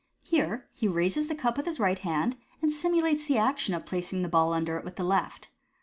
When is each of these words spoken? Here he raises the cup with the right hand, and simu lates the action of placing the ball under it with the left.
Here 0.23 0.67
he 0.73 0.87
raises 0.87 1.27
the 1.27 1.35
cup 1.35 1.57
with 1.57 1.67
the 1.67 1.73
right 1.73 1.99
hand, 1.99 2.35
and 2.59 2.71
simu 2.71 3.01
lates 3.03 3.27
the 3.27 3.37
action 3.37 3.75
of 3.75 3.85
placing 3.85 4.23
the 4.23 4.29
ball 4.29 4.51
under 4.51 4.75
it 4.79 4.83
with 4.83 4.95
the 4.95 5.03
left. 5.03 5.49